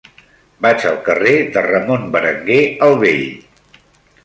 [0.65, 2.59] Vaig al carrer de Ramon Berenguer
[2.89, 3.25] el Vell.